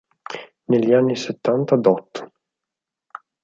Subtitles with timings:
[0.63, 2.27] Negli anni settanta Dott.